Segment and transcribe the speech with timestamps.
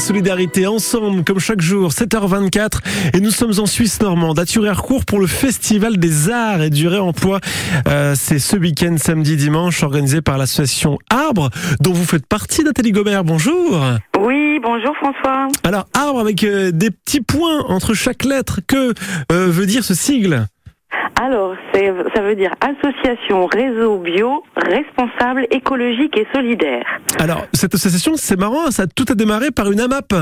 [0.00, 2.78] solidarité ensemble comme chaque jour 7h24
[3.14, 4.44] et nous sommes en Suisse normande à
[5.06, 7.38] pour le festival des arts et du réemploi.
[7.86, 11.50] Euh, c'est ce week-end samedi dimanche organisé par l'association Arbre
[11.80, 13.24] dont vous faites partie Nathalie Gobert.
[13.24, 13.78] Bonjour.
[14.18, 15.48] Oui, bonjour François.
[15.64, 18.60] Alors Arbre avec euh, des petits points entre chaque lettre.
[18.66, 18.94] Que
[19.30, 20.46] euh, veut dire ce sigle?
[21.22, 26.84] Alors, ça veut dire association réseau bio, responsable, écologique et solidaire.
[27.18, 30.14] Alors cette association c'est marrant, ça tout a démarré par une AMAP.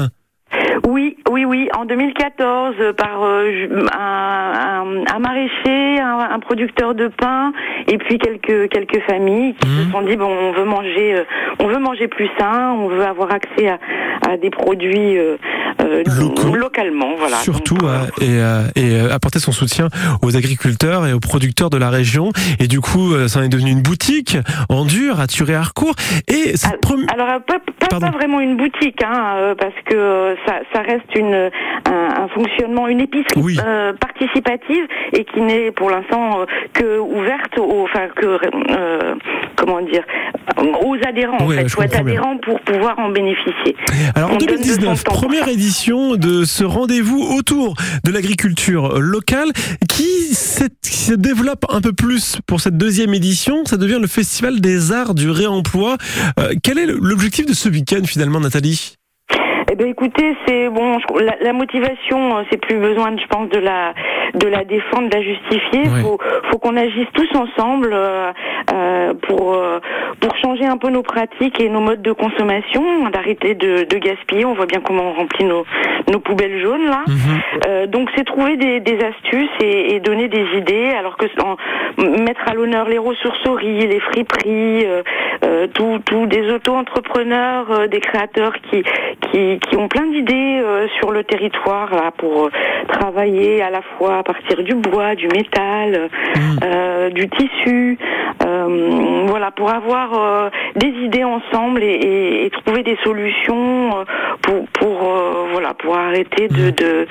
[0.89, 3.50] Oui, oui, oui, en 2014, euh, par euh,
[3.92, 7.53] un, un- un maraîcher, un, un producteur de pain,
[7.86, 11.25] et puis quelques quelques familles qui se sont dit bon, on veut manger, euh,
[11.61, 13.78] on veut manger plus sain, on veut avoir accès à,
[14.26, 15.36] à des produits euh,
[15.81, 16.55] euh, Locaux.
[16.55, 17.37] localement, voilà.
[17.39, 19.89] Surtout Donc, euh, euh, et, euh, et euh, apporter son soutien
[20.23, 22.31] aux agriculteurs et aux producteurs de la région.
[22.61, 24.37] Et du coup, euh, ça en est devenu une boutique
[24.68, 25.95] en dur à Thury-Harcourt.
[26.29, 27.07] Et cette Al- première...
[27.13, 28.07] Alors pas, pas, Pardon.
[28.11, 31.51] pas vraiment une boutique, hein, parce que ça, ça reste une,
[31.87, 33.59] un, un fonctionnement, une épicerie Oui.
[33.65, 36.41] euh, participative et qui n'est pour l'instant
[36.73, 38.27] que ouverte, aux, enfin que
[38.70, 39.15] euh,
[39.57, 40.03] comment dire,
[40.57, 41.39] aux adhérents.
[41.47, 42.01] Oui, en fait, bien.
[42.01, 43.77] adhérent pour pouvoir en bénéficier.
[44.15, 45.13] Alors en on donne de 2019, son temps.
[45.15, 49.53] première édition de ce rendez-vous autour de l'agriculture locale
[49.89, 53.65] qui, se développe un peu plus pour cette deuxième édition?
[53.65, 55.97] Ça devient le Festival des Arts du Réemploi.
[56.39, 58.98] Euh, quel est l'objectif de ce week-end finalement, Nathalie?
[59.79, 60.98] Ben écoutez, c'est bon.
[60.98, 63.95] je- La, la motivation, euh, c'est plus besoin, je pense, de la
[64.35, 65.83] de la défendre, de la justifier.
[65.89, 66.03] Ouais.
[66.03, 66.19] Faut
[66.51, 68.31] faut qu'on agisse tous ensemble euh,
[68.75, 69.79] euh, pour euh,
[70.20, 74.45] pour changer un peu nos pratiques et nos modes de consommation, d'arrêter de, de gaspiller.
[74.45, 75.65] On voit bien comment on remplit nos
[76.13, 77.05] nos poubelles jaunes là.
[77.07, 77.41] Mhm.
[77.69, 81.57] Euh, donc c'est trouver des, des astuces et, et donner des idées, alors que en-
[82.23, 84.85] mettre à l'honneur les ressourceries, les friperies,
[85.49, 88.83] euh, tout des auto-entrepreneurs, euh, des créateurs qui,
[89.31, 92.51] qui, qui ont plein d'idées euh, sur le territoire là pour
[92.89, 96.09] travailler à la fois à partir du bois, du métal,
[96.64, 97.98] euh, du tissu,
[99.27, 103.91] voilà pour avoir des idées ensemble et, et- et trouver des solutions
[104.42, 105.13] pour pour
[105.53, 107.07] voilà pour arrêter de, de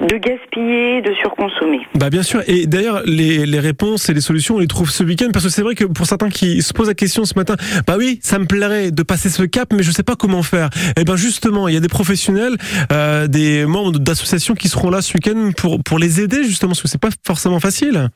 [0.00, 1.80] de gaspiller, de surconsommer.
[1.94, 5.02] Bah bien sûr, et d'ailleurs les, les réponses et les solutions on les trouve ce
[5.02, 7.54] week-end parce que c'est vrai que pour certains qui se posent la question ce matin,
[7.86, 10.70] bah oui ça me plairait de passer ce cap mais je sais pas comment faire.
[10.98, 12.56] Et ben justement il y a des professionnels,
[12.92, 16.82] euh, des membres d'associations qui seront là ce week-end pour pour les aider justement parce
[16.82, 18.10] que c'est pas forcément facile.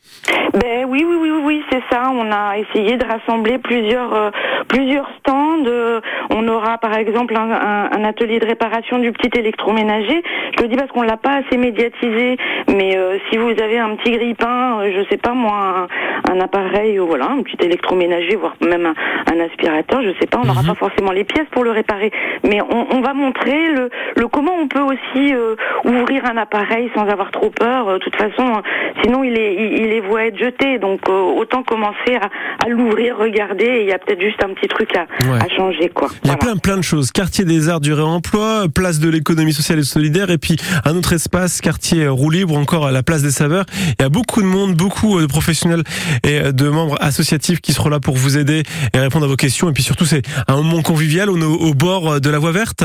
[0.53, 2.13] Ben oui, oui, oui, oui, oui, c'est ça.
[2.15, 4.31] On a essayé de rassembler plusieurs, euh,
[4.69, 5.65] plusieurs stands.
[5.67, 6.01] Euh,
[6.31, 10.23] on aura par exemple un, un- un atelier de réparation du petit électroménager.
[10.57, 12.37] Je le dis parce qu'on l'a pas assez médiatisé,
[12.69, 15.89] mais euh, si vous avez un petit grille-pain, je sais pas moi,
[16.29, 20.47] un, un appareil, voilà, un petit électroménager, voire même un, aspirateur, je sais pas, on
[20.47, 20.69] n'aura Mhm.
[20.69, 22.13] pas forcément les pièces pour le réparer,
[22.45, 25.35] mais on, on va montrer le, le comment on peut aussi
[25.85, 27.87] ouvrir un appareil sans avoir trop peur.
[27.95, 28.63] De toute façon,
[29.03, 30.79] sinon il est, il, il est voué à être jeté.
[30.79, 31.01] Donc
[31.41, 32.29] autant commencer à,
[32.65, 33.81] à l'ouvrir, regarder.
[33.83, 35.39] Il y a peut-être juste un petit truc à, Ouais.
[35.41, 36.09] à changer, quoi.
[36.25, 36.53] Il y a Voilà.
[36.53, 37.11] plein plein de choses.
[37.13, 41.13] Quartier des arts du réemploi, place de l'économie sociale et solidaire, et puis un autre
[41.13, 43.65] espace, quartier roue libre, encore à la place des saveurs.
[43.99, 45.83] Il y a beaucoup de monde, beaucoup de professionnels
[46.25, 48.63] et de membres associatifs qui seront là pour vous aider
[48.95, 49.69] et répondre à vos questions.
[49.69, 52.85] Et puis surtout, c'est un moment convivial au, au bord de la voie verte.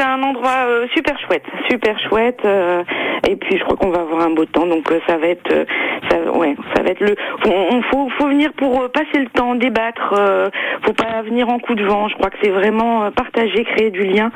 [0.00, 2.40] C'est un endroit euh, super chouette, super chouette.
[2.46, 2.82] euh,
[3.28, 5.52] et puis je crois qu'on va avoir un beau temps, donc euh, ça va être,
[5.52, 5.66] euh,
[6.08, 7.14] ça, ouais, ça va être le.
[7.44, 10.14] On, faut, faut venir pour euh, passer le temps, débattre.
[10.84, 12.08] Faut pas venir en coup de vent.
[12.08, 14.30] Je crois que c'est vraiment partager, créer du lien.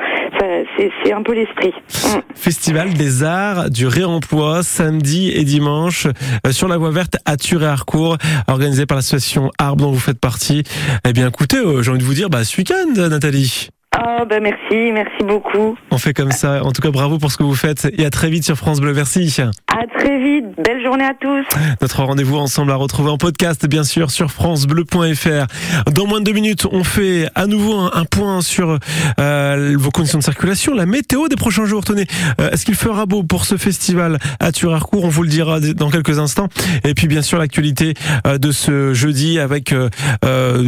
[0.77, 1.73] C'est, un peu l'esprit.
[1.89, 2.21] Mm.
[2.35, 6.09] Festival des arts du réemploi, samedi et dimanche,
[6.51, 10.65] sur la voie verte à Thury-Harcourt, organisé par l'association Arbre dont vous faites partie.
[11.09, 13.71] Eh bien, écoutez, j'ai envie de vous dire, bah, ce week-end, Nathalie.
[13.97, 15.77] Ah bah merci, merci beaucoup.
[15.93, 16.65] On fait comme ça.
[16.65, 18.81] En tout cas, bravo pour ce que vous faites et à très vite sur France
[18.81, 18.93] Bleu.
[18.93, 19.33] Merci.
[19.69, 20.47] À très vite.
[20.65, 21.45] Belle journée à tous.
[21.81, 25.47] Notre rendez-vous ensemble à retrouver en podcast, bien sûr, sur francebleu.fr.
[25.93, 28.79] Dans moins de deux minutes, on fait à nouveau un, un point sur
[29.21, 31.85] euh, vos conditions de circulation, la météo des prochains jours.
[31.85, 32.07] Tenez,
[32.41, 35.91] euh, est-ce qu'il fera beau pour ce festival à Thury-Harcourt On vous le dira dans
[35.91, 36.49] quelques instants.
[36.83, 37.95] Et puis, bien sûr, l'actualité
[38.27, 39.73] euh, de ce jeudi avec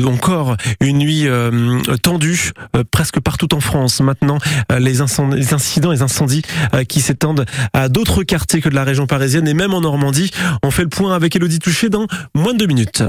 [0.07, 1.27] encore une nuit
[2.03, 2.85] tendue, euh,
[3.21, 4.01] partout en France.
[4.01, 4.39] Maintenant,
[4.73, 4.97] euh, les,
[5.37, 6.43] les incidents, les incendies
[6.75, 10.31] euh, qui s'étendent à d'autres quartiers que de la région parisienne et même en Normandie.
[10.63, 13.03] On fait le point avec Elodie Touché dans moins de deux minutes.